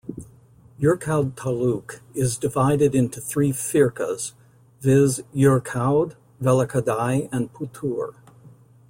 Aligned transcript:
Yercaud 0.79 1.33
Taluk 1.35 1.99
is 2.15 2.35
divided 2.35 2.95
into 2.95 3.21
three 3.21 3.51
Firkas 3.51 4.33
viz., 4.79 5.21
Yercaud, 5.31 6.15
Vellakkadai 6.41 7.29
and 7.31 7.53
Puthur. 7.53 8.15